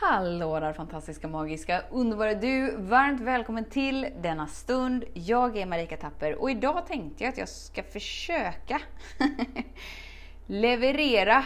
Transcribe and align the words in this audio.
Hallå 0.00 0.60
där 0.60 0.72
fantastiska, 0.72 1.28
magiska, 1.28 1.82
underbara 1.90 2.34
du! 2.34 2.76
Varmt 2.76 3.20
välkommen 3.20 3.64
till 3.64 4.08
denna 4.22 4.46
stund. 4.46 5.04
Jag 5.14 5.56
är 5.56 5.66
Marika 5.66 5.96
Tapper 5.96 6.34
och 6.34 6.50
idag 6.50 6.86
tänkte 6.86 7.24
jag 7.24 7.32
att 7.32 7.38
jag 7.38 7.48
ska 7.48 7.82
försöka 7.82 8.80
leverera 10.46 11.44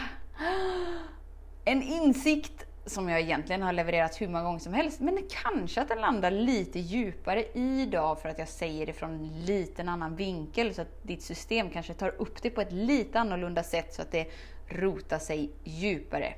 en 1.65 1.81
insikt 1.81 2.65
som 2.85 3.09
jag 3.09 3.21
egentligen 3.21 3.61
har 3.61 3.73
levererat 3.73 4.21
hur 4.21 4.27
många 4.27 4.43
gånger 4.43 4.59
som 4.59 4.73
helst, 4.73 4.99
men 4.99 5.19
kanske 5.43 5.81
att 5.81 5.87
den 5.87 6.01
landar 6.01 6.31
lite 6.31 6.79
djupare 6.79 7.45
idag 7.53 8.21
för 8.21 8.29
att 8.29 8.39
jag 8.39 8.47
säger 8.47 8.85
det 8.85 8.93
från 8.93 9.11
en 9.11 9.45
liten 9.45 9.89
annan 9.89 10.15
vinkel 10.15 10.73
så 10.73 10.81
att 10.81 11.03
ditt 11.03 11.23
system 11.23 11.69
kanske 11.69 11.93
tar 11.93 12.21
upp 12.21 12.41
det 12.41 12.49
på 12.49 12.61
ett 12.61 12.71
lite 12.71 13.19
annorlunda 13.19 13.63
sätt 13.63 13.93
så 13.93 14.01
att 14.01 14.11
det 14.11 14.27
rotar 14.67 15.19
sig 15.19 15.51
djupare. 15.63 16.33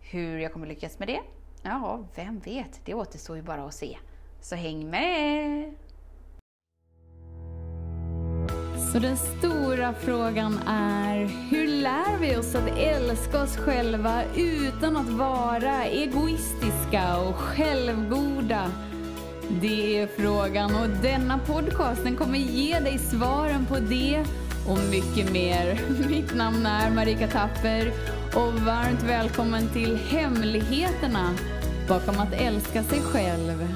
Hur 0.00 0.38
jag 0.38 0.52
kommer 0.52 0.66
lyckas 0.66 0.98
med 0.98 1.08
det? 1.08 1.20
Ja, 1.68 2.00
vem 2.14 2.38
vet? 2.38 2.80
Det 2.84 2.94
återstår 2.94 3.36
ju 3.36 3.42
bara 3.42 3.64
att 3.64 3.74
se. 3.74 3.98
Så 4.40 4.54
häng 4.54 4.90
med! 4.90 5.74
Så 8.92 8.98
den 8.98 9.16
stora 9.16 9.94
frågan 9.94 10.58
är, 10.66 11.26
hur 11.50 11.68
lär 11.68 12.18
vi 12.20 12.36
oss 12.36 12.54
att 12.54 12.78
älska 12.78 13.42
oss 13.42 13.56
själva 13.56 14.22
utan 14.36 14.96
att 14.96 15.08
vara 15.08 15.84
egoistiska 15.84 17.18
och 17.18 17.34
självgoda? 17.34 18.72
Det 19.60 19.98
är 19.98 20.06
frågan 20.06 20.74
och 20.74 20.88
denna 21.02 21.38
podcast 21.38 22.04
den 22.04 22.16
kommer 22.16 22.38
ge 22.38 22.78
dig 22.78 22.98
svaren 22.98 23.66
på 23.66 23.78
det 23.78 24.24
och 24.68 24.78
mycket 24.90 25.32
mer. 25.32 25.80
Mitt 26.08 26.34
namn 26.34 26.66
är 26.66 26.90
Marika 26.90 27.28
Tapper 27.28 27.92
och 28.34 28.52
varmt 28.52 29.02
välkommen 29.02 29.68
till 29.68 29.96
Hemligheterna 29.96 31.34
bakom 31.88 32.20
att 32.20 32.32
älska 32.32 32.82
sig 32.82 33.00
själv. 33.00 33.68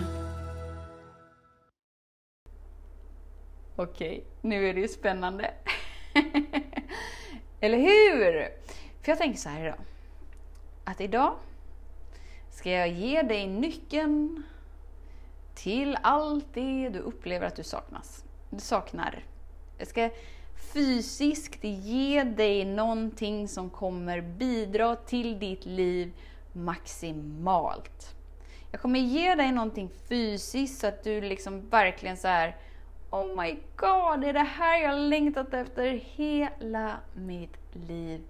Okej, 3.76 4.24
nu 4.40 4.68
är 4.68 4.74
det 4.74 4.80
ju 4.80 4.88
spännande. 4.88 5.50
Eller 7.60 7.78
hur? 7.78 8.48
För 9.02 9.12
jag 9.12 9.18
tänker 9.18 9.38
så 9.38 9.48
här 9.48 9.64
idag. 9.64 9.78
Att 10.84 11.00
idag 11.00 11.34
ska 12.50 12.70
jag 12.70 12.88
ge 12.88 13.22
dig 13.22 13.46
nyckeln 13.46 14.42
till 15.54 15.96
allt 16.02 16.54
det 16.54 16.88
du 16.88 16.98
upplever 16.98 17.46
att 17.46 17.56
du 17.56 17.64
saknas. 17.64 18.24
Du 18.50 18.60
saknar. 18.60 19.24
Jag 19.78 19.88
ska 19.88 20.10
fysiskt 20.72 21.64
ge 21.64 22.24
dig 22.24 22.64
någonting 22.64 23.48
som 23.48 23.70
kommer 23.70 24.20
bidra 24.20 24.96
till 24.96 25.38
ditt 25.38 25.66
liv 25.66 26.12
maximalt. 26.52 28.14
Jag 28.70 28.80
kommer 28.80 29.00
ge 29.00 29.34
dig 29.34 29.52
någonting 29.52 29.90
fysiskt 30.08 30.80
så 30.80 30.86
att 30.86 31.04
du 31.04 31.20
liksom 31.20 31.68
verkligen 31.68 32.16
så 32.16 32.28
här 32.28 32.56
Oh 33.10 33.42
my 33.42 33.58
god, 33.76 34.20
det 34.20 34.28
är 34.28 34.32
det 34.32 34.38
här 34.40 34.82
jag 34.82 34.98
längtat 34.98 35.54
efter 35.54 35.92
hela 35.92 36.96
mitt 37.14 37.58
liv. 37.72 38.20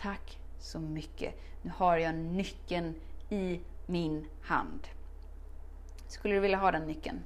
Tack 0.00 0.38
så 0.58 0.78
mycket. 0.80 1.40
Nu 1.62 1.72
har 1.76 1.96
jag 1.96 2.14
nyckeln 2.14 2.94
i 3.30 3.60
min 3.86 4.26
hand. 4.42 4.88
Skulle 6.08 6.34
du 6.34 6.40
vilja 6.40 6.58
ha 6.58 6.70
den 6.70 6.86
nyckeln? 6.86 7.22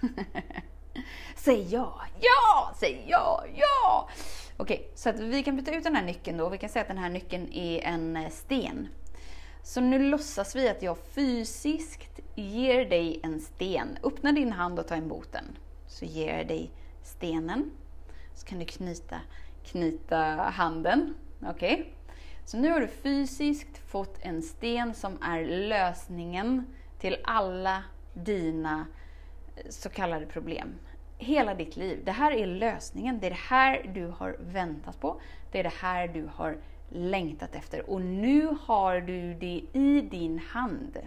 Säg 1.36 1.74
ja, 1.74 2.00
ja, 2.20 2.74
säg 2.76 3.04
ja, 3.08 3.44
ja! 3.54 4.08
Okej, 4.56 4.90
så 4.94 5.08
att 5.08 5.20
vi 5.20 5.42
kan 5.42 5.56
byta 5.56 5.74
ut 5.74 5.84
den 5.84 5.96
här 5.96 6.04
nyckeln 6.04 6.38
då. 6.38 6.48
Vi 6.48 6.58
kan 6.58 6.68
säga 6.68 6.82
att 6.82 6.88
den 6.88 6.98
här 6.98 7.10
nyckeln 7.10 7.52
är 7.52 7.80
en 7.80 8.30
sten. 8.30 8.88
Så 9.66 9.80
nu 9.80 9.98
låtsas 9.98 10.56
vi 10.56 10.68
att 10.68 10.82
jag 10.82 10.98
fysiskt 10.98 12.20
ger 12.34 12.84
dig 12.84 13.20
en 13.22 13.40
sten. 13.40 13.98
Öppna 14.02 14.32
din 14.32 14.52
hand 14.52 14.78
och 14.78 14.88
ta 14.88 14.96
emot 14.96 15.32
den. 15.32 15.44
Så 15.86 16.04
ger 16.04 16.36
jag 16.36 16.48
dig 16.48 16.70
stenen. 17.02 17.70
Så 18.34 18.46
kan 18.46 18.58
du 18.58 18.64
knyta, 18.64 19.20
knyta 19.64 20.16
handen. 20.34 21.14
Okej? 21.42 21.74
Okay? 21.74 21.86
Så 22.44 22.56
nu 22.56 22.70
har 22.70 22.80
du 22.80 22.88
fysiskt 22.88 23.78
fått 23.78 24.18
en 24.20 24.42
sten 24.42 24.94
som 24.94 25.18
är 25.22 25.44
lösningen 25.44 26.66
till 26.98 27.16
alla 27.24 27.82
dina 28.14 28.86
eh, 29.56 29.70
så 29.70 29.88
kallade 29.88 30.26
problem. 30.26 30.74
Hela 31.18 31.54
ditt 31.54 31.76
liv. 31.76 32.02
Det 32.04 32.12
här 32.12 32.32
är 32.32 32.46
lösningen. 32.46 33.20
Det 33.20 33.26
är 33.26 33.30
det 33.30 33.36
här 33.36 33.90
du 33.94 34.06
har 34.06 34.36
väntat 34.40 35.00
på. 35.00 35.20
Det 35.52 35.58
är 35.58 35.62
det 35.62 35.74
här 35.80 36.08
du 36.08 36.30
har 36.34 36.56
längtat 36.88 37.54
efter. 37.54 37.90
Och 37.90 38.00
nu 38.02 38.56
har 38.60 39.00
du 39.00 39.34
det 39.34 39.64
i 39.72 40.00
din 40.00 40.38
hand. 40.38 40.98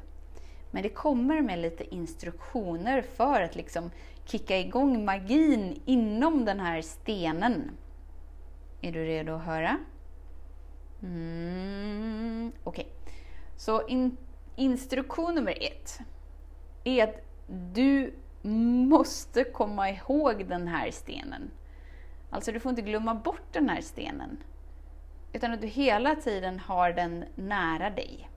Men 0.71 0.83
det 0.83 0.89
kommer 0.89 1.41
med 1.41 1.59
lite 1.59 1.95
instruktioner 1.95 3.01
för 3.01 3.41
att 3.41 3.55
liksom 3.55 3.91
kicka 4.25 4.59
igång 4.59 5.05
magin 5.05 5.81
inom 5.85 6.45
den 6.45 6.59
här 6.59 6.81
stenen. 6.81 7.71
Är 8.81 8.91
du 8.91 9.05
redo 9.05 9.33
att 9.33 9.43
höra? 9.43 9.77
Mm, 11.01 12.51
Okej. 12.63 12.85
Okay. 12.85 13.13
Så 13.57 13.87
in, 13.87 14.17
instruktion 14.55 15.35
nummer 15.35 15.57
ett 15.63 15.99
är 16.83 17.03
att 17.03 17.15
du 17.73 18.13
måste 18.87 19.43
komma 19.43 19.89
ihåg 19.89 20.45
den 20.47 20.67
här 20.67 20.91
stenen. 20.91 21.51
Alltså 22.29 22.51
du 22.51 22.59
får 22.59 22.69
inte 22.69 22.81
glömma 22.81 23.15
bort 23.15 23.53
den 23.53 23.69
här 23.69 23.81
stenen. 23.81 24.37
Utan 25.33 25.53
att 25.53 25.61
du 25.61 25.67
hela 25.67 26.15
tiden 26.15 26.59
har 26.59 26.93
den 26.93 27.25
nära 27.35 27.89
dig. 27.89 28.29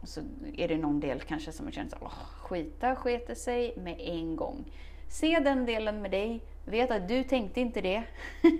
Och 0.00 0.08
så 0.08 0.20
är 0.56 0.68
det 0.68 0.76
någon 0.76 1.00
del 1.00 1.20
kanske 1.20 1.52
som 1.52 1.72
känner 1.72 1.90
så 1.90 1.96
oh, 1.96 2.12
skita 2.40 2.96
skete 2.96 3.34
sig 3.34 3.74
med 3.76 3.96
en 4.00 4.36
gång. 4.36 4.72
Se 5.08 5.38
den 5.38 5.66
delen 5.66 6.02
med 6.02 6.10
dig, 6.10 6.42
vet 6.64 6.90
att 6.90 7.08
du 7.08 7.24
tänkte 7.24 7.60
inte 7.60 7.80
det. 7.80 8.02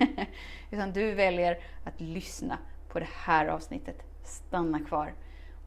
Utan 0.70 0.92
du 0.92 1.14
väljer 1.14 1.58
att 1.84 2.00
lyssna 2.00 2.58
på 2.88 2.98
det 2.98 3.08
här 3.12 3.46
avsnittet. 3.46 4.02
Stanna 4.24 4.80
kvar 4.80 5.14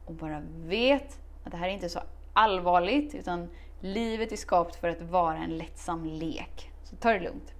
och 0.04 0.14
bara 0.14 0.42
vet 0.64 1.20
att 1.44 1.50
det 1.50 1.56
här 1.56 1.68
är 1.68 1.72
inte 1.72 1.88
så 1.88 2.00
allvarligt 2.32 3.14
utan 3.14 3.48
livet 3.80 4.32
är 4.32 4.36
skapat 4.36 4.76
för 4.76 4.88
att 4.88 5.00
vara 5.00 5.38
en 5.38 5.58
lättsam 5.58 6.04
lek. 6.04 6.70
Så 6.82 6.96
ta 6.96 7.12
det 7.12 7.20
lugnt. 7.20 7.54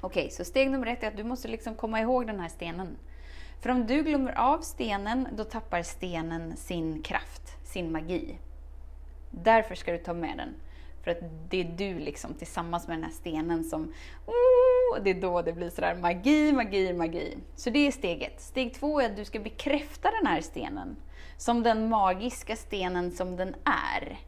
Okej, 0.00 0.24
okay, 0.24 0.30
så 0.30 0.44
steg 0.44 0.70
nummer 0.70 0.86
ett 0.86 1.02
är 1.02 1.08
att 1.08 1.16
du 1.16 1.24
måste 1.24 1.48
liksom 1.48 1.74
komma 1.74 2.00
ihåg 2.00 2.26
den 2.26 2.40
här 2.40 2.48
stenen. 2.48 2.96
För 3.62 3.70
om 3.70 3.86
du 3.86 4.02
glömmer 4.02 4.32
av 4.38 4.60
stenen, 4.60 5.28
då 5.32 5.44
tappar 5.44 5.82
stenen 5.82 6.56
sin 6.56 7.02
kraft, 7.02 7.42
sin 7.64 7.92
magi. 7.92 8.38
Därför 9.30 9.74
ska 9.74 9.92
du 9.92 9.98
ta 9.98 10.14
med 10.14 10.38
den. 10.38 10.54
För 11.04 11.10
att 11.10 11.50
det 11.50 11.60
är 11.60 11.64
du 11.64 11.98
liksom 11.98 12.34
tillsammans 12.34 12.88
med 12.88 12.96
den 12.96 13.04
här 13.04 13.10
stenen 13.10 13.64
som, 13.64 13.92
oh, 14.26 15.02
det 15.04 15.10
är 15.10 15.20
då 15.20 15.42
det 15.42 15.52
blir 15.52 15.70
sådär 15.70 15.94
magi, 15.94 16.52
magi, 16.52 16.92
magi. 16.92 17.38
Så 17.56 17.70
det 17.70 17.86
är 17.86 17.90
steget. 17.90 18.40
Steg 18.40 18.74
två 18.74 19.00
är 19.00 19.06
att 19.06 19.16
du 19.16 19.24
ska 19.24 19.38
bekräfta 19.38 20.10
den 20.10 20.26
här 20.26 20.40
stenen 20.40 20.96
som 21.36 21.62
den 21.62 21.88
magiska 21.88 22.56
stenen 22.56 23.12
som 23.12 23.36
den 23.36 23.54
är. 23.64 24.18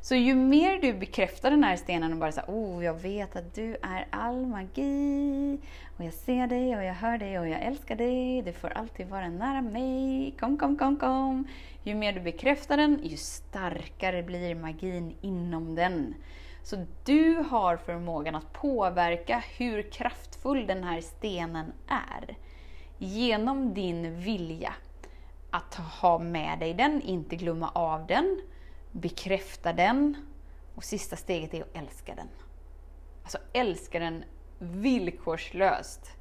Så 0.00 0.14
ju 0.14 0.34
mer 0.34 0.80
du 0.80 0.92
bekräftar 0.92 1.50
den 1.50 1.64
här 1.64 1.76
stenen 1.76 2.12
och 2.12 2.18
bara 2.18 2.32
så 2.32 2.40
oh, 2.40 2.84
jag 2.84 2.94
vet 2.94 3.36
att 3.36 3.54
du 3.54 3.76
är 3.82 4.06
all 4.10 4.46
magi. 4.46 5.58
Och 5.96 6.04
jag 6.04 6.14
ser 6.14 6.46
dig 6.46 6.76
och 6.76 6.84
jag 6.84 6.94
hör 6.94 7.18
dig 7.18 7.38
och 7.38 7.48
jag 7.48 7.62
älskar 7.62 7.96
dig. 7.96 8.42
Du 8.42 8.52
får 8.52 8.68
alltid 8.68 9.08
vara 9.08 9.28
nära 9.28 9.62
mig. 9.62 10.34
Kom, 10.40 10.58
kom, 10.58 10.76
kom, 10.76 10.96
kom. 10.96 11.48
Ju 11.82 11.94
mer 11.94 12.12
du 12.12 12.20
bekräftar 12.20 12.76
den, 12.76 13.00
ju 13.02 13.16
starkare 13.16 14.22
blir 14.22 14.54
magin 14.54 15.16
inom 15.20 15.74
den. 15.74 16.14
Så 16.62 16.86
du 17.04 17.34
har 17.50 17.76
förmågan 17.76 18.34
att 18.34 18.52
påverka 18.52 19.42
hur 19.58 19.90
kraftfull 19.90 20.66
den 20.66 20.84
här 20.84 21.00
stenen 21.00 21.72
är. 21.88 22.36
Genom 22.98 23.74
din 23.74 24.20
vilja 24.20 24.72
att 25.50 25.74
ha 25.74 26.18
med 26.18 26.58
dig 26.58 26.74
den, 26.74 27.02
inte 27.02 27.36
glömma 27.36 27.70
av 27.74 28.06
den 28.06 28.40
bekräfta 28.92 29.72
den 29.72 30.16
och 30.74 30.84
sista 30.84 31.16
steget 31.16 31.54
är 31.54 31.62
att 31.62 31.76
älska 31.76 32.14
den. 32.14 32.28
Alltså 33.22 33.38
älska 33.52 33.98
den 33.98 34.24
villkorslöst. 34.58 36.18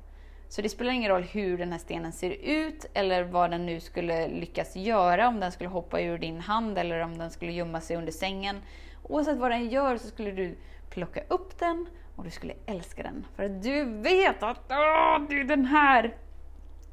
Så 0.49 0.61
det 0.61 0.69
spelar 0.69 0.91
ingen 0.91 1.11
roll 1.11 1.23
hur 1.23 1.57
den 1.57 1.71
här 1.71 1.79
stenen 1.79 2.11
ser 2.11 2.31
ut 2.31 2.85
eller 2.93 3.23
vad 3.23 3.51
den 3.51 3.65
nu 3.65 3.79
skulle 3.79 4.27
lyckas 4.27 4.75
göra, 4.75 5.27
om 5.27 5.39
den 5.39 5.51
skulle 5.51 5.69
hoppa 5.69 6.01
ur 6.01 6.17
din 6.17 6.39
hand 6.39 6.77
eller 6.77 6.99
om 6.99 7.17
den 7.17 7.31
skulle 7.31 7.51
gömma 7.51 7.81
sig 7.81 7.97
under 7.97 8.11
sängen. 8.11 8.61
Oavsett 9.03 9.37
vad 9.37 9.51
den 9.51 9.69
gör 9.69 9.97
så 9.97 10.07
skulle 10.07 10.31
du 10.31 10.57
plocka 10.89 11.21
upp 11.27 11.59
den 11.59 11.87
och 12.15 12.23
du 12.23 12.31
skulle 12.31 12.53
älska 12.65 13.03
den. 13.03 13.25
För 13.35 13.43
att 13.43 13.63
du 13.63 13.83
vet 13.83 14.43
att 14.43 14.65
åh, 14.69 15.21
det 15.29 15.39
är 15.39 15.43
den 15.43 15.65
här 15.65 16.17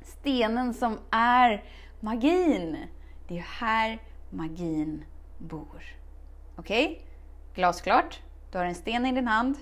stenen 0.03 0.75
som 0.75 0.99
är 1.11 1.65
magin. 2.00 2.77
Det 3.29 3.38
är 3.38 3.43
här 3.43 3.99
magin 4.31 5.05
bor. 5.44 5.96
Okej? 6.56 6.87
Okay? 6.87 6.99
Glasklart. 7.55 8.20
Du 8.50 8.58
har 8.58 8.64
en 8.64 8.75
sten 8.75 9.06
i 9.06 9.12
din 9.12 9.29
hand. 9.29 9.56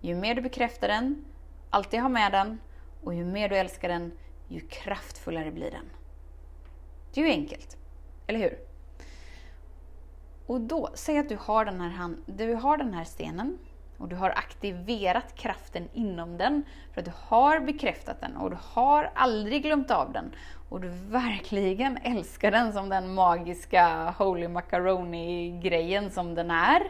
Ju 0.00 0.14
mer 0.14 0.34
du 0.34 0.40
bekräftar 0.40 0.88
den, 0.88 1.24
alltid 1.70 2.00
har 2.00 2.08
med 2.08 2.32
den, 2.32 2.60
och 3.02 3.14
ju 3.14 3.24
mer 3.24 3.48
du 3.48 3.56
älskar 3.56 3.88
den, 3.88 4.12
ju 4.48 4.60
kraftfullare 4.60 5.50
blir 5.50 5.70
den. 5.70 5.90
Det 7.14 7.20
är 7.20 7.24
ju 7.24 7.30
enkelt, 7.30 7.76
eller 8.26 8.38
hur? 8.38 8.58
Och 10.46 10.60
då, 10.60 10.90
säg 10.94 11.18
att 11.18 11.28
du 11.28 11.36
har 11.40 11.64
den 11.64 11.80
här, 11.80 11.90
hand, 11.90 12.22
du 12.26 12.54
har 12.54 12.76
den 12.76 12.94
här 12.94 13.04
stenen 13.04 13.58
och 13.98 14.08
du 14.08 14.16
har 14.16 14.30
aktiverat 14.30 15.34
kraften 15.34 15.88
inom 15.92 16.36
den 16.36 16.62
för 16.92 17.00
att 17.00 17.04
du 17.04 17.12
har 17.14 17.60
bekräftat 17.60 18.20
den 18.20 18.36
och 18.36 18.50
du 18.50 18.56
har 18.60 19.10
aldrig 19.14 19.62
glömt 19.62 19.90
av 19.90 20.12
den 20.12 20.34
och 20.68 20.80
du 20.80 20.88
verkligen 20.88 21.98
älskar 22.02 22.50
den 22.50 22.72
som 22.72 22.88
den 22.88 23.14
magiska 23.14 24.14
Holy 24.18 24.48
Macaroni-grejen 24.48 26.10
som 26.10 26.34
den 26.34 26.50
är. 26.50 26.82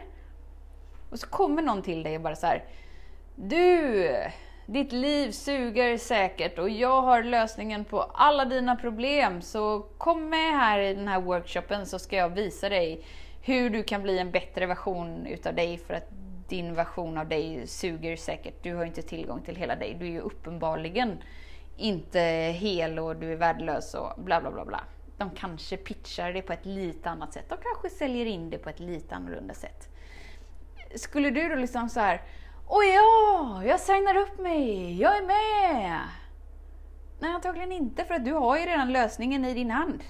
Och 1.09 1.19
så 1.19 1.27
kommer 1.27 1.61
någon 1.61 1.81
till 1.81 2.03
dig 2.03 2.15
och 2.15 2.21
bara 2.21 2.35
så 2.35 2.47
här, 2.47 2.63
Du! 3.35 4.09
Ditt 4.65 4.91
liv 4.91 5.31
suger 5.31 5.97
säkert 5.97 6.59
och 6.59 6.69
jag 6.69 7.01
har 7.01 7.23
lösningen 7.23 7.85
på 7.85 8.01
alla 8.01 8.45
dina 8.45 8.75
problem. 8.75 9.41
Så 9.41 9.79
kom 9.97 10.29
med 10.29 10.59
här 10.59 10.79
i 10.79 10.93
den 10.93 11.07
här 11.07 11.21
workshopen 11.21 11.85
så 11.85 11.99
ska 11.99 12.15
jag 12.15 12.29
visa 12.29 12.69
dig 12.69 13.05
hur 13.41 13.69
du 13.69 13.83
kan 13.83 14.03
bli 14.03 14.19
en 14.19 14.31
bättre 14.31 14.65
version 14.65 15.25
utav 15.25 15.55
dig 15.55 15.77
för 15.77 15.93
att 15.93 16.11
din 16.49 16.73
version 16.73 17.17
av 17.17 17.27
dig 17.27 17.67
suger 17.67 18.15
säkert. 18.15 18.63
Du 18.63 18.75
har 18.75 18.85
inte 18.85 19.01
tillgång 19.01 19.41
till 19.41 19.55
hela 19.55 19.75
dig. 19.75 19.95
Du 19.99 20.05
är 20.05 20.11
ju 20.11 20.19
uppenbarligen 20.19 21.23
inte 21.77 22.19
hel 22.59 22.99
och 22.99 23.15
du 23.15 23.31
är 23.31 23.35
värdelös 23.35 23.93
och 23.93 24.23
bla 24.23 24.41
bla 24.41 24.51
bla 24.51 24.65
bla. 24.65 24.83
De 25.17 25.29
kanske 25.29 25.77
pitchar 25.77 26.33
det 26.33 26.41
på 26.41 26.53
ett 26.53 26.65
lite 26.65 27.09
annat 27.09 27.33
sätt. 27.33 27.49
De 27.49 27.57
kanske 27.61 27.89
säljer 27.97 28.25
in 28.25 28.49
det 28.49 28.57
på 28.57 28.69
ett 28.69 28.79
lite 28.79 29.15
annorlunda 29.15 29.53
sätt. 29.53 29.89
Skulle 30.95 31.29
du 31.29 31.49
då 31.49 31.55
liksom 31.55 31.89
så 31.89 31.99
här, 31.99 32.21
Åh 32.71 32.85
ja, 32.85 33.63
jag 33.65 33.79
signar 33.79 34.15
upp 34.15 34.39
mig, 34.39 35.01
jag 35.01 35.17
är 35.17 35.21
med! 35.21 35.99
Nej, 37.19 37.31
antagligen 37.31 37.71
inte, 37.71 38.05
för 38.05 38.13
att 38.13 38.25
du 38.25 38.33
har 38.33 38.57
ju 38.57 38.65
redan 38.65 38.91
lösningen 38.91 39.45
i 39.45 39.53
din 39.53 39.71
hand. 39.71 40.03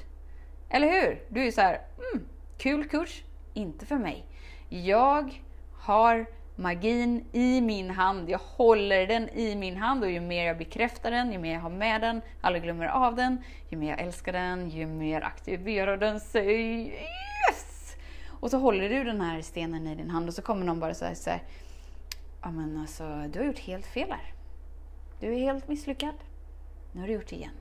Eller 0.69 0.88
hur? 0.88 1.24
Du 1.30 1.47
är 1.47 1.51
så 1.51 1.62
här, 1.62 1.81
mm, 2.13 2.27
kul 2.57 2.89
kurs, 2.89 3.24
inte 3.53 3.85
för 3.85 3.97
mig. 3.97 4.25
Jag 4.69 5.44
har 5.80 6.26
magin 6.60 7.26
i 7.31 7.62
min 7.62 7.90
hand. 7.90 8.30
Jag 8.30 8.40
håller 8.40 9.08
den 9.08 9.30
i 9.30 9.56
min 9.56 9.78
hand 9.78 10.04
och 10.04 10.12
ju 10.12 10.20
mer 10.20 10.46
jag 10.46 10.58
bekräftar 10.58 11.12
den, 11.12 11.31
ju 11.31 11.40
mer 11.40 11.54
jag 11.54 11.62
har 11.62 11.70
med 11.70 12.02
den, 12.02 12.22
aldrig 12.42 12.64
glömmer 12.64 12.86
av 12.86 13.16
den, 13.16 13.44
ju 13.70 13.78
mer 13.78 13.90
jag 13.90 14.00
älskar 14.00 14.34
den, 14.34 14.70
ju 14.70 14.86
mer 14.86 15.22
aktiverar 15.22 15.98
den 15.98 16.20
sig. 16.20 16.88
Yes! 16.88 17.96
Och 18.30 18.52
så 18.52 18.58
håller 18.58 18.90
du 18.90 19.04
den 19.04 19.22
här 19.22 19.42
stenen 19.42 19.88
i 19.88 19.96
din 19.96 20.10
hand 20.10 20.28
och 20.28 20.34
så 20.34 20.42
kommer 20.42 20.66
någon 20.66 20.80
bara 20.80 20.94
säga 20.94 21.16
så 21.16 21.30
här, 21.30 21.44
ja 22.42 22.52
men 22.52 22.78
alltså 22.78 23.24
du 23.34 23.40
har 23.40 23.46
gjort 23.46 23.60
helt 23.60 23.86
fel 23.86 24.10
här. 24.10 24.34
Du 25.20 25.34
är 25.34 25.40
helt 25.40 25.68
misslyckad. 25.68 26.16
Nu 26.92 27.00
har 27.00 27.08
du 27.08 27.14
gjort 27.14 27.30
det 27.30 27.36
igen. 27.36 27.56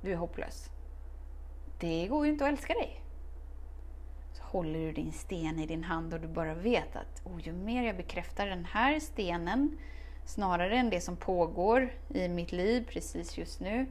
Du 0.00 0.12
är 0.12 0.16
hopplös. 0.16 0.70
Det 1.78 2.06
går 2.06 2.26
ju 2.26 2.32
inte 2.32 2.44
att 2.44 2.52
älska 2.52 2.74
dig 2.74 3.00
håller 4.50 4.78
du 4.78 4.92
din 4.92 5.12
sten 5.12 5.58
i 5.58 5.66
din 5.66 5.84
hand 5.84 6.14
och 6.14 6.20
du 6.20 6.28
bara 6.28 6.54
vet 6.54 6.96
att 6.96 7.22
oh, 7.24 7.40
ju 7.42 7.52
mer 7.52 7.82
jag 7.82 7.96
bekräftar 7.96 8.46
den 8.46 8.64
här 8.64 9.00
stenen 9.00 9.78
snarare 10.24 10.76
än 10.76 10.90
det 10.90 11.00
som 11.00 11.16
pågår 11.16 11.92
i 12.14 12.28
mitt 12.28 12.52
liv 12.52 12.86
precis 12.88 13.38
just 13.38 13.60
nu, 13.60 13.86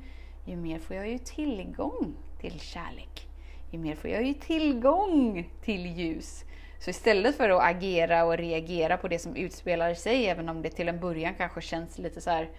ju 0.46 0.56
mer 0.56 0.80
får 0.80 0.96
jag 0.96 1.10
ju 1.10 1.18
tillgång 1.18 2.16
till 2.40 2.60
kärlek. 2.60 3.28
Ju 3.72 3.80
mer 3.80 3.96
får 3.96 4.10
jag 4.10 4.24
ju 4.24 4.34
tillgång 4.34 5.50
till 5.62 5.86
ljus. 5.86 6.46
Så 6.80 6.90
istället 6.90 7.38
för 7.38 7.50
att 7.50 7.76
agera 7.76 8.26
och 8.26 8.38
reagera 8.38 8.98
på 8.98 9.08
det 9.08 9.20
som 9.20 9.36
utspelar 9.36 9.94
sig, 9.94 10.26
även 10.26 10.50
om 10.50 10.62
det 10.62 10.70
till 10.70 10.90
en 10.90 11.00
början 11.00 11.34
kanske 11.38 11.62
känns 11.62 11.98
lite 11.98 12.22
så 12.22 12.30
här, 12.30 12.50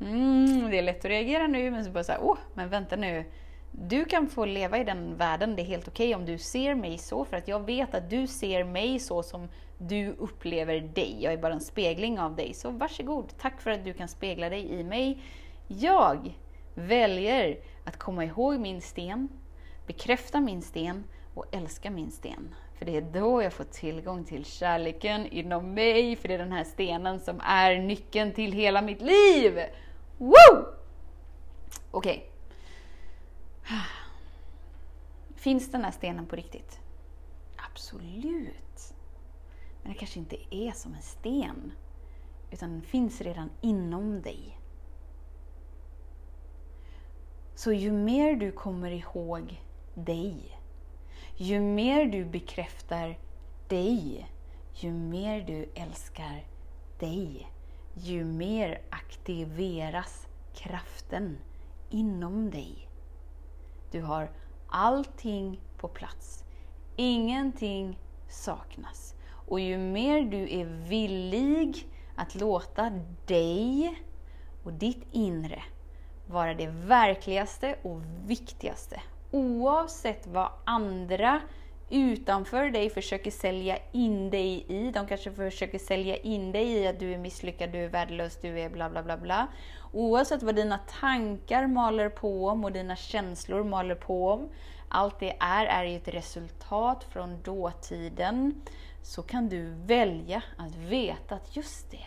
mm, 0.00 0.70
det 0.70 0.78
är 0.78 0.82
lätt 0.82 0.98
att 0.98 1.04
reagera 1.04 1.46
nu, 1.46 1.70
men 1.70 1.84
så 1.84 1.90
bara 1.90 2.04
så 2.04 2.12
här, 2.12 2.20
åh, 2.22 2.38
men 2.54 2.68
vänta 2.68 2.96
nu, 2.96 3.24
du 3.70 4.04
kan 4.04 4.28
få 4.28 4.44
leva 4.44 4.78
i 4.78 4.84
den 4.84 5.16
världen, 5.16 5.56
det 5.56 5.62
är 5.62 5.64
helt 5.64 5.88
okej 5.88 6.08
okay 6.08 6.20
om 6.20 6.26
du 6.26 6.38
ser 6.38 6.74
mig 6.74 6.98
så, 6.98 7.24
för 7.24 7.36
att 7.36 7.48
jag 7.48 7.66
vet 7.66 7.94
att 7.94 8.10
du 8.10 8.26
ser 8.26 8.64
mig 8.64 8.98
så 8.98 9.22
som 9.22 9.48
du 9.78 10.08
upplever 10.18 10.80
dig. 10.80 11.16
Jag 11.20 11.32
är 11.32 11.38
bara 11.38 11.52
en 11.52 11.60
spegling 11.60 12.20
av 12.20 12.36
dig, 12.36 12.54
så 12.54 12.70
varsågod. 12.70 13.32
Tack 13.38 13.60
för 13.60 13.70
att 13.70 13.84
du 13.84 13.92
kan 13.92 14.08
spegla 14.08 14.48
dig 14.48 14.72
i 14.72 14.84
mig. 14.84 15.22
Jag 15.66 16.34
väljer 16.74 17.58
att 17.84 17.96
komma 17.96 18.24
ihåg 18.24 18.58
min 18.60 18.82
sten, 18.82 19.28
bekräfta 19.86 20.40
min 20.40 20.62
sten 20.62 21.04
och 21.34 21.44
älska 21.52 21.90
min 21.90 22.10
sten. 22.10 22.54
För 22.78 22.84
det 22.84 22.96
är 22.96 23.02
då 23.02 23.42
jag 23.42 23.52
får 23.52 23.64
tillgång 23.64 24.24
till 24.24 24.44
kärleken 24.44 25.26
inom 25.26 25.74
mig, 25.74 26.16
för 26.16 26.28
det 26.28 26.34
är 26.34 26.38
den 26.38 26.52
här 26.52 26.64
stenen 26.64 27.20
som 27.20 27.40
är 27.44 27.78
nyckeln 27.78 28.32
till 28.32 28.52
hela 28.52 28.82
mitt 28.82 29.02
liv! 29.02 29.60
Woo! 30.18 30.34
Okej. 31.90 32.16
Okay. 32.16 32.37
Finns 35.34 35.70
den 35.70 35.84
här 35.84 35.90
stenen 35.90 36.26
på 36.26 36.36
riktigt? 36.36 36.80
Absolut. 37.56 38.94
Men 39.82 39.92
det 39.92 39.98
kanske 39.98 40.18
inte 40.18 40.54
är 40.54 40.72
som 40.72 40.94
en 40.94 41.02
sten, 41.02 41.72
utan 42.50 42.70
den 42.70 42.82
finns 42.82 43.20
redan 43.20 43.50
inom 43.60 44.22
dig. 44.22 44.58
Så 47.54 47.72
ju 47.72 47.92
mer 47.92 48.36
du 48.36 48.52
kommer 48.52 48.90
ihåg 48.90 49.62
dig, 49.94 50.58
ju 51.36 51.60
mer 51.60 52.04
du 52.04 52.24
bekräftar 52.24 53.18
dig, 53.68 54.30
ju 54.74 54.92
mer 54.92 55.40
du 55.40 55.70
älskar 55.74 56.46
dig, 56.98 57.52
ju 57.94 58.24
mer 58.24 58.80
aktiveras 58.90 60.26
kraften 60.54 61.38
inom 61.90 62.50
dig. 62.50 62.87
Du 63.90 64.02
har 64.02 64.30
allting 64.68 65.60
på 65.76 65.88
plats. 65.88 66.44
Ingenting 66.96 67.98
saknas. 68.28 69.14
Och 69.46 69.60
ju 69.60 69.78
mer 69.78 70.22
du 70.22 70.60
är 70.60 70.64
villig 70.64 71.88
att 72.14 72.34
låta 72.34 72.92
dig 73.26 74.02
och 74.62 74.72
ditt 74.72 75.06
inre 75.10 75.62
vara 76.26 76.54
det 76.54 76.66
verkligaste 76.66 77.76
och 77.82 78.00
viktigaste, 78.26 79.02
oavsett 79.30 80.26
vad 80.26 80.50
andra 80.64 81.40
utanför 81.90 82.70
dig 82.70 82.90
försöker 82.90 83.30
sälja 83.30 83.78
in 83.92 84.30
dig 84.30 84.64
i. 84.68 84.90
De 84.90 85.06
kanske 85.06 85.32
försöker 85.32 85.78
sälja 85.78 86.16
in 86.16 86.52
dig 86.52 86.72
i 86.72 86.86
att 86.86 86.98
du 86.98 87.12
är 87.12 87.18
misslyckad, 87.18 87.70
du 87.70 87.78
är 87.78 87.88
värdelös, 87.88 88.38
du 88.42 88.60
är 88.60 88.70
bla 88.70 88.90
bla 88.90 89.02
bla 89.02 89.16
bla. 89.16 89.46
Oavsett 89.92 90.42
vad 90.42 90.54
dina 90.54 90.78
tankar 91.00 91.66
maler 91.66 92.08
på 92.08 92.48
om 92.48 92.64
och 92.64 92.72
dina 92.72 92.96
känslor 92.96 93.64
maler 93.64 93.94
på 93.94 94.30
om, 94.30 94.48
allt 94.88 95.20
det 95.20 95.36
är, 95.40 95.66
är 95.66 95.84
ju 95.84 95.96
ett 95.96 96.08
resultat 96.08 97.04
från 97.04 97.42
dåtiden, 97.42 98.60
så 99.02 99.22
kan 99.22 99.48
du 99.48 99.74
välja 99.86 100.42
att 100.56 100.74
veta 100.74 101.34
att 101.34 101.56
just 101.56 101.90
det, 101.90 102.06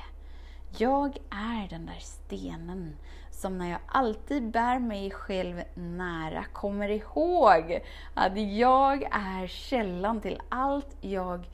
jag 0.78 1.18
är 1.30 1.70
den 1.70 1.86
där 1.86 2.00
stenen 2.00 2.96
som 3.42 3.58
när 3.58 3.70
jag 3.72 3.80
alltid 3.86 4.52
bär 4.52 4.80
mig 4.80 5.12
själv 5.12 5.64
nära 5.74 6.44
kommer 6.54 6.90
ihåg 6.90 7.82
att 8.14 8.38
jag 8.38 9.04
är 9.12 9.48
källan 9.48 10.22
till 10.22 10.42
allt 10.50 10.98
jag 11.02 11.50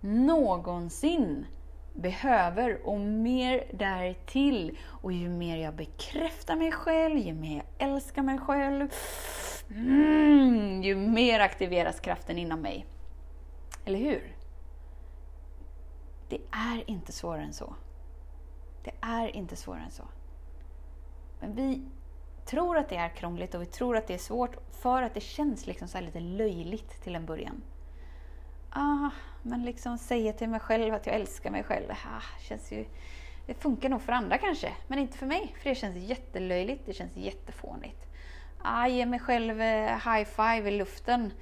någonsin 0.00 1.46
behöver 1.94 2.86
och 2.86 3.00
mer 3.00 3.64
därtill. 3.72 4.78
Och 4.84 5.12
ju 5.12 5.28
mer 5.28 5.56
jag 5.56 5.74
bekräftar 5.74 6.56
mig 6.56 6.72
själv, 6.72 7.18
ju 7.18 7.34
mer 7.34 7.56
jag 7.56 7.88
älskar 7.88 8.22
mig 8.22 8.38
själv, 8.38 8.88
mm, 9.70 10.82
ju 10.82 10.96
mer 10.96 11.40
aktiveras 11.40 12.00
kraften 12.00 12.38
inom 12.38 12.60
mig. 12.60 12.86
Eller 13.84 13.98
hur? 13.98 14.36
Det 16.28 16.40
är 16.50 16.90
inte 16.90 17.12
svårare 17.12 17.42
än 17.42 17.52
så. 17.52 17.74
Det 18.84 18.92
är 19.00 19.36
inte 19.36 19.56
svårare 19.56 19.82
än 19.82 19.90
så. 19.90 20.04
Men 21.42 21.54
vi 21.54 21.82
tror 22.44 22.76
att 22.76 22.88
det 22.88 22.96
är 22.96 23.08
krångligt 23.08 23.54
och 23.54 23.62
vi 23.62 23.66
tror 23.66 23.96
att 23.96 24.06
det 24.06 24.14
är 24.14 24.18
svårt 24.18 24.56
för 24.82 25.02
att 25.02 25.14
det 25.14 25.20
känns 25.20 25.66
liksom 25.66 25.88
så 25.88 26.00
lite 26.00 26.20
löjligt 26.20 27.02
till 27.02 27.14
en 27.14 27.26
början. 27.26 27.62
Ah, 28.70 29.10
men 29.42 29.64
liksom 29.64 29.98
säga 29.98 30.32
till 30.32 30.48
mig 30.48 30.60
själv 30.60 30.94
att 30.94 31.06
jag 31.06 31.14
älskar 31.14 31.50
mig 31.50 31.62
själv, 31.62 31.90
ah, 31.90 32.40
känns 32.48 32.72
ju, 32.72 32.84
det 33.46 33.54
funkar 33.54 33.88
nog 33.88 34.02
för 34.02 34.12
andra 34.12 34.38
kanske, 34.38 34.72
men 34.86 34.98
inte 34.98 35.18
för 35.18 35.26
mig. 35.26 35.54
För 35.62 35.68
det 35.68 35.74
känns 35.74 35.96
jättelöjligt, 35.96 36.86
det 36.86 36.92
känns 36.92 37.16
jättefånigt. 37.16 38.06
Ah, 38.62 38.86
ge 38.86 39.06
mig 39.06 39.18
själv 39.18 39.60
eh, 39.60 40.14
high 40.14 40.24
five 40.24 40.68
i 40.68 40.70
luften. 40.70 41.32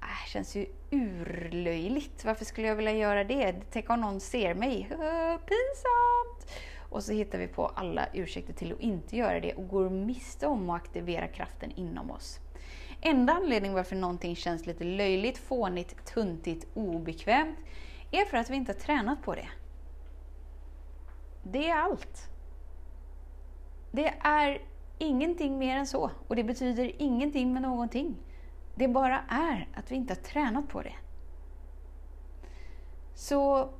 Ah, 0.00 0.26
känns 0.28 0.56
ju 0.56 0.66
urlöjligt. 0.90 2.24
Varför 2.24 2.44
skulle 2.44 2.66
jag 2.66 2.76
vilja 2.76 2.92
göra 2.92 3.24
det? 3.24 3.54
Tänk 3.70 3.90
om 3.90 4.00
någon 4.00 4.20
ser 4.20 4.54
mig. 4.54 4.88
Uh, 4.90 5.38
pinsamt! 5.38 6.50
Och 6.94 7.04
så 7.04 7.12
hittar 7.12 7.38
vi 7.38 7.48
på 7.48 7.66
alla 7.66 8.08
ursäkter 8.12 8.52
till 8.52 8.72
att 8.72 8.80
inte 8.80 9.16
göra 9.16 9.40
det 9.40 9.54
och 9.54 9.68
går 9.68 9.90
miste 9.90 10.46
om 10.46 10.70
att 10.70 10.76
aktivera 10.76 11.28
kraften 11.28 11.70
inom 11.70 12.10
oss. 12.10 12.40
Enda 13.00 13.32
anledningen 13.32 13.74
varför 13.74 13.96
någonting 13.96 14.36
känns 14.36 14.66
lite 14.66 14.84
löjligt, 14.84 15.38
fånigt, 15.38 16.04
tuntigt, 16.04 16.66
obekvämt 16.74 17.58
är 18.10 18.24
för 18.24 18.36
att 18.36 18.50
vi 18.50 18.56
inte 18.56 18.72
har 18.72 18.78
tränat 18.78 19.22
på 19.22 19.34
det. 19.34 19.48
Det 21.42 21.68
är 21.68 21.76
allt. 21.76 22.30
Det 23.90 24.14
är 24.20 24.62
ingenting 24.98 25.58
mer 25.58 25.76
än 25.76 25.86
så 25.86 26.10
och 26.28 26.36
det 26.36 26.44
betyder 26.44 26.92
ingenting 26.98 27.52
med 27.52 27.62
någonting. 27.62 28.16
Det 28.74 28.88
bara 28.88 29.20
är 29.28 29.68
att 29.74 29.90
vi 29.90 29.96
inte 29.96 30.14
har 30.14 30.22
tränat 30.22 30.68
på 30.68 30.82
det. 30.82 30.94
Så 33.14 33.70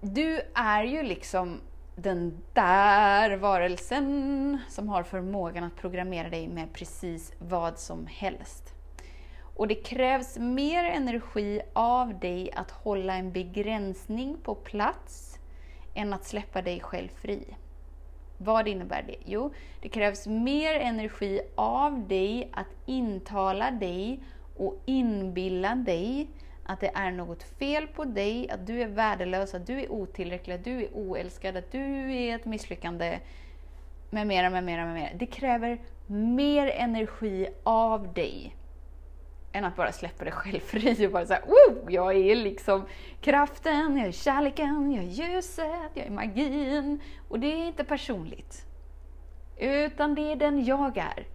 du 0.00 0.40
är 0.54 0.84
ju 0.84 1.02
liksom 1.02 1.60
den 2.02 2.42
där 2.52 3.36
varelsen 3.36 4.58
som 4.68 4.88
har 4.88 5.02
förmågan 5.02 5.64
att 5.64 5.76
programmera 5.76 6.28
dig 6.28 6.48
med 6.48 6.72
precis 6.72 7.32
vad 7.38 7.78
som 7.78 8.06
helst. 8.06 8.74
Och 9.56 9.68
det 9.68 9.74
krävs 9.74 10.38
mer 10.38 10.84
energi 10.84 11.60
av 11.72 12.18
dig 12.18 12.52
att 12.52 12.70
hålla 12.70 13.14
en 13.14 13.32
begränsning 13.32 14.36
på 14.42 14.54
plats 14.54 15.38
än 15.94 16.12
att 16.12 16.24
släppa 16.24 16.62
dig 16.62 16.80
själv 16.80 17.08
fri. 17.08 17.44
Vad 18.38 18.68
innebär 18.68 19.02
det? 19.02 19.16
Jo, 19.24 19.52
det 19.80 19.88
krävs 19.88 20.26
mer 20.26 20.74
energi 20.74 21.40
av 21.54 22.08
dig 22.08 22.50
att 22.52 22.66
intala 22.86 23.70
dig 23.70 24.22
och 24.56 24.82
inbilla 24.86 25.74
dig 25.74 26.28
att 26.70 26.80
det 26.80 26.90
är 26.94 27.10
något 27.10 27.42
fel 27.42 27.86
på 27.86 28.04
dig, 28.04 28.50
att 28.50 28.66
du 28.66 28.82
är 28.82 28.86
värdelös, 28.86 29.54
att 29.54 29.66
du 29.66 29.80
är 29.80 29.92
otillräcklig, 29.92 30.54
att 30.54 30.64
du 30.64 30.84
är 30.84 30.88
oälskad, 30.92 31.56
att 31.56 31.72
du 31.72 32.14
är 32.14 32.36
ett 32.36 32.44
misslyckande, 32.44 33.18
med 34.10 34.26
mera, 34.26 34.50
med 34.50 34.64
mera, 34.64 34.84
med 34.84 34.94
mera. 34.94 35.10
Det 35.14 35.26
kräver 35.26 35.80
mer 36.06 36.66
energi 36.66 37.48
av 37.62 38.12
dig 38.12 38.56
än 39.52 39.64
att 39.64 39.76
bara 39.76 39.92
släppa 39.92 40.24
dig 40.24 40.32
själv 40.32 40.60
fri 40.60 41.06
och 41.06 41.12
bara 41.12 41.26
såhär, 41.26 41.42
oh, 41.42 41.92
jag 41.92 42.16
är 42.16 42.36
liksom 42.36 42.86
kraften, 43.20 43.96
jag 43.96 44.08
är 44.08 44.12
kärleken, 44.12 44.92
jag 44.92 45.04
är 45.04 45.08
ljuset, 45.08 45.90
jag 45.94 46.06
är 46.06 46.10
magin. 46.10 47.00
Och 47.28 47.40
det 47.40 47.46
är 47.46 47.66
inte 47.66 47.84
personligt. 47.84 48.66
Utan 49.56 50.14
det 50.14 50.32
är 50.32 50.36
den 50.36 50.64
jag 50.64 50.96
är. 50.96 51.26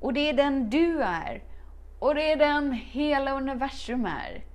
Och 0.00 0.12
det 0.12 0.28
är 0.28 0.32
den 0.32 0.70
du 0.70 1.02
är. 1.02 1.42
Och 1.98 2.14
det 2.14 2.32
är 2.32 2.36
den 2.36 2.72
hela 2.72 3.36
universum 3.36 4.06
är. 4.06 4.51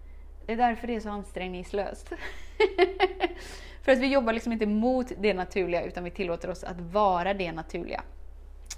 Det 0.48 0.54
är 0.54 0.58
därför 0.58 0.88
det 0.88 0.96
är 0.96 1.00
så 1.00 1.10
ansträngningslöst. 1.10 2.10
För 3.82 3.92
att 3.92 4.00
vi 4.00 4.08
jobbar 4.08 4.34
liksom 4.34 4.52
inte 4.52 4.66
mot 4.66 5.12
det 5.18 5.34
naturliga, 5.34 5.84
utan 5.84 6.04
vi 6.04 6.12
tillåter 6.12 6.50
oss 6.50 6.64
att 6.64 6.82
vara 6.82 7.34
det 7.34 7.52
naturliga. 7.52 8.04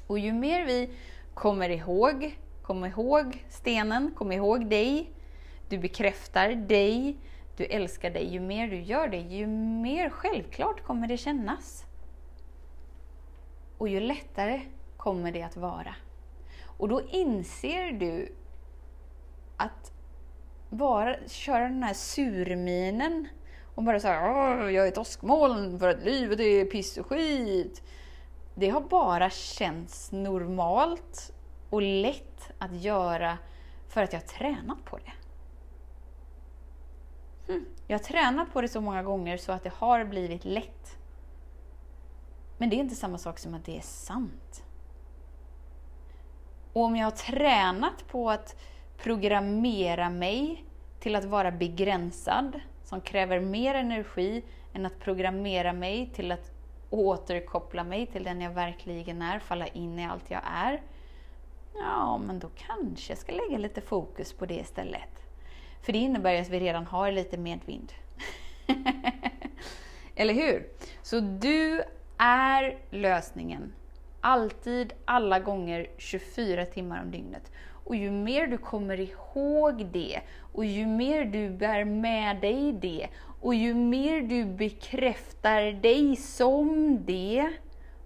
Och 0.08 0.20
ju 0.20 0.34
mer 0.34 0.66
vi 0.66 0.90
kommer 1.34 1.70
ihåg 1.70 2.36
Kom 2.70 2.86
ihåg 2.86 3.46
stenen, 3.50 4.12
kom 4.16 4.32
ihåg 4.32 4.70
dig. 4.70 5.12
Du 5.70 5.78
bekräftar 5.78 6.50
dig, 6.56 7.18
du 7.58 7.66
älskar 7.66 8.10
dig. 8.10 8.34
Ju 8.34 8.40
mer 8.40 8.68
du 8.68 8.82
gör 8.82 9.08
det, 9.08 9.18
ju 9.18 9.48
mer 9.48 10.10
självklart 10.10 10.84
kommer 10.84 11.08
det 11.08 11.18
kännas. 11.18 11.86
Och 13.78 13.90
ju 13.90 14.00
lättare 14.00 14.62
kommer 14.98 15.32
det 15.32 15.44
att 15.44 15.58
vara. 15.58 15.96
Och 16.64 16.90
då 16.90 17.02
inser 17.02 17.92
du 17.92 18.34
att 19.58 19.92
bara 20.70 21.16
köra 21.28 21.64
den 21.64 21.84
här 21.84 21.94
surminen 21.94 23.28
och 23.76 23.84
bara 23.84 24.00
säga 24.00 24.72
jag 24.72 24.86
är 24.86 24.92
ett 24.92 24.98
åskmoln 24.98 25.80
för 25.80 25.90
att 25.90 26.04
livet 26.04 26.40
är 26.40 26.66
piss 26.66 26.98
och 26.98 27.08
skit. 27.08 27.84
Det 28.56 28.70
har 28.70 28.82
bara 28.82 29.30
känts 29.30 30.12
normalt 30.12 31.32
och 31.70 31.82
lätt 31.82 32.52
att 32.58 32.82
göra 32.82 33.38
för 33.88 34.04
att 34.04 34.14
jag 34.14 34.20
har 34.20 34.28
tränat 34.28 34.86
på 34.86 34.98
det. 34.98 35.14
Mm. 37.54 37.66
Jag 37.88 38.00
har 38.00 38.04
tränat 38.04 38.54
på 38.54 38.62
det 38.62 38.68
så 38.68 38.82
många 38.82 39.04
gånger 39.04 39.38
så 39.38 39.52
att 39.52 39.64
det 39.64 39.74
har 39.76 40.04
blivit 40.04 40.46
lätt. 40.46 40.98
Men 42.58 42.70
det 42.70 42.76
är 42.76 42.78
inte 42.78 42.96
samma 42.96 43.18
sak 43.18 43.40
som 43.40 43.54
att 43.54 43.66
det 43.66 43.78
är 43.78 43.82
sant. 43.82 44.64
Och 46.74 46.84
om 46.84 46.96
jag 46.96 47.06
har 47.06 47.12
tränat 47.12 48.08
på 48.08 48.30
att 48.30 48.56
programmera 49.04 50.10
mig 50.10 50.66
till 51.00 51.16
att 51.16 51.26
vara 51.26 51.52
begränsad, 51.52 52.60
som 52.84 53.02
kräver 53.02 53.40
mer 53.40 53.76
energi 53.76 54.44
än 54.74 54.86
att 54.86 55.00
programmera 55.00 55.74
mig 55.74 56.10
till 56.14 56.32
att 56.32 56.52
återkoppla 56.90 57.84
mig 57.84 58.06
till 58.06 58.24
den 58.24 58.42
jag 58.42 58.52
verkligen 58.52 59.22
är, 59.22 59.40
falla 59.40 59.68
in 59.68 60.00
i 60.00 60.06
allt 60.06 60.32
jag 60.32 60.42
är 60.46 60.82
Ja, 61.80 62.18
men 62.18 62.40
då 62.40 62.50
kanske 62.56 63.12
jag 63.12 63.18
ska 63.18 63.32
lägga 63.32 63.58
lite 63.58 63.82
fokus 63.82 64.34
på 64.34 64.46
det 64.46 64.56
istället. 64.56 65.24
För 65.82 65.94
det 65.94 66.00
innebär 66.00 66.32
ju 66.32 66.38
att 66.38 66.50
vi 66.50 66.60
redan 66.60 66.86
har 66.86 67.12
lite 67.12 67.38
medvind. 67.38 67.94
Eller 70.16 70.34
hur? 70.34 70.68
Så 71.02 71.20
du 71.20 71.84
är 72.18 72.78
lösningen. 72.90 73.74
Alltid, 74.22 74.94
alla 75.06 75.40
gånger, 75.40 75.88
24 75.98 76.66
timmar 76.66 77.02
om 77.02 77.12
dygnet. 77.12 77.52
Och 77.90 77.96
ju 77.96 78.12
mer 78.12 78.48
du 78.48 78.58
kommer 78.58 79.00
ihåg 79.00 79.86
det, 79.86 80.22
och 80.54 80.66
ju 80.66 80.86
mer 80.86 81.26
du 81.26 81.50
bär 81.50 81.84
med 81.84 82.42
dig 82.42 82.74
det, 82.74 83.08
och 83.42 83.56
ju 83.56 83.74
mer 83.74 84.22
du 84.22 84.46
bekräftar 84.46 85.72
dig 85.72 86.16
som 86.16 86.98
det, 87.06 87.52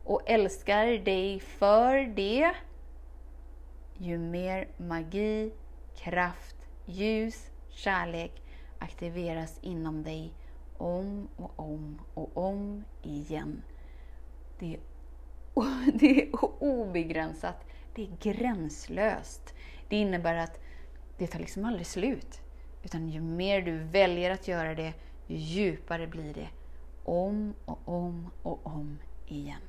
och 0.04 0.22
älskar 0.26 0.86
dig 0.86 1.40
för 1.40 2.16
det, 2.16 2.52
ju 3.98 4.18
mer 4.18 4.68
magi, 4.78 5.52
kraft, 5.96 6.56
ljus, 6.86 7.52
kärlek 7.70 8.42
aktiveras 8.80 9.60
inom 9.62 10.04
dig 10.04 10.34
om 10.78 11.28
och 11.36 11.60
om 11.60 12.02
och 12.14 12.38
om 12.38 12.84
igen. 13.02 13.62
Det 14.60 14.74
är, 14.74 14.80
det 16.00 16.22
är 16.22 16.30
obegränsat, 16.64 17.66
det 17.96 18.04
är 18.04 18.34
gränslöst. 18.34 19.54
Det 19.94 19.98
innebär 19.98 20.36
att 20.36 20.60
det 21.18 21.28
tar 21.28 21.40
liksom 21.40 21.66
aldrig 21.66 21.88
slut. 21.88 22.42
Utan 22.84 23.10
ju 23.10 23.22
mer 23.22 23.62
du 23.62 23.78
väljer 23.78 24.32
att 24.32 24.48
göra 24.48 24.76
det, 24.76 24.94
ju 25.28 25.38
djupare 25.38 26.08
blir 26.08 26.34
det. 26.34 26.48
Om 27.04 27.54
och 27.66 27.80
om 27.86 28.30
och 28.44 28.60
om 28.64 29.00
igen. 29.28 29.62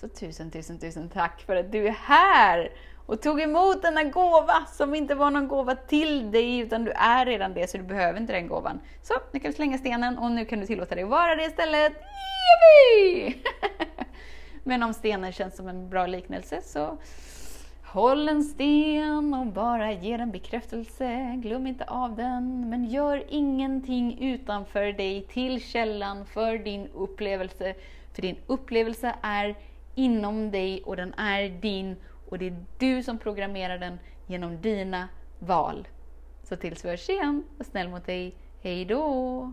Så 0.00 0.08
tusen, 0.08 0.50
tusen, 0.50 0.78
tusen 0.78 1.08
tack 1.08 1.40
för 1.40 1.56
att 1.56 1.72
du 1.72 1.86
är 1.86 1.92
här 1.92 2.72
och 3.06 3.22
tog 3.22 3.40
emot 3.40 3.82
denna 3.82 4.04
gåva 4.04 4.66
som 4.72 4.94
inte 4.94 5.14
var 5.14 5.30
någon 5.30 5.48
gåva 5.48 5.74
till 5.74 6.30
dig, 6.30 6.58
utan 6.58 6.84
du 6.84 6.90
är 6.90 7.26
redan 7.26 7.54
det, 7.54 7.70
så 7.70 7.78
du 7.78 7.84
behöver 7.84 8.20
inte 8.20 8.32
den 8.32 8.48
gåvan. 8.48 8.80
Så, 9.02 9.14
nu 9.32 9.40
kan 9.40 9.50
du 9.50 9.56
slänga 9.56 9.78
stenen 9.78 10.18
och 10.18 10.30
nu 10.30 10.44
kan 10.44 10.60
du 10.60 10.66
tillåta 10.66 10.94
dig 10.94 11.04
att 11.04 11.10
vara 11.10 11.36
det 11.36 11.44
istället. 11.44 11.92
Yippie! 13.02 13.42
Men 14.64 14.82
om 14.82 14.94
stenen 14.94 15.32
känns 15.32 15.56
som 15.56 15.68
en 15.68 15.90
bra 15.90 16.06
liknelse, 16.06 16.62
så 16.62 16.98
håll 17.86 18.28
en 18.28 18.44
sten 18.44 19.34
och 19.34 19.46
bara 19.46 19.92
ge 19.92 20.16
den 20.16 20.30
bekräftelse. 20.30 21.40
Glöm 21.42 21.66
inte 21.66 21.84
av 21.84 22.16
den, 22.16 22.70
men 22.70 22.84
gör 22.84 23.24
ingenting 23.28 24.18
utanför 24.20 24.92
dig 24.92 25.22
till 25.22 25.62
källan 25.62 26.26
för 26.26 26.58
din 26.58 26.88
upplevelse. 26.94 27.74
För 28.12 28.22
din 28.22 28.36
upplevelse 28.46 29.14
är 29.22 29.54
inom 29.94 30.50
dig 30.50 30.82
och 30.82 30.96
den 30.96 31.14
är 31.14 31.48
din 31.48 31.96
och 32.28 32.38
det 32.38 32.46
är 32.46 32.64
du 32.78 33.02
som 33.02 33.18
programmerar 33.18 33.78
den 33.78 33.98
genom 34.26 34.60
dina 34.60 35.08
val. 35.38 35.88
Så 36.42 36.56
tills 36.56 36.84
vi 36.84 36.88
hörs 36.88 37.08
igen, 37.08 37.44
var 37.56 37.64
snäll 37.64 37.88
mot 37.88 38.06
dig. 38.06 38.34
Hej 38.62 38.84
då! 38.84 39.52